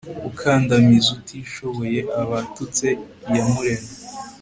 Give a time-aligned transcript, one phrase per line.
[0.29, 2.87] ukandamiza utishoboye aba atutse
[3.29, 3.91] iyamuremye